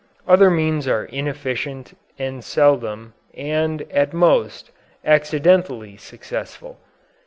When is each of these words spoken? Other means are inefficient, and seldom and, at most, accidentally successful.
Other 0.27 0.49
means 0.49 0.87
are 0.87 1.05
inefficient, 1.05 1.95
and 2.17 2.43
seldom 2.43 3.13
and, 3.37 3.83
at 3.91 4.13
most, 4.15 4.71
accidentally 5.05 5.95
successful. 5.95 6.79